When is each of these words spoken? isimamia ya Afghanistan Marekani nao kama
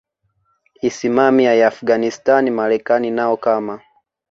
isimamia 0.81 1.53
ya 1.53 1.67
Afghanistan 1.67 2.49
Marekani 2.49 3.11
nao 3.11 3.37
kama 3.37 3.81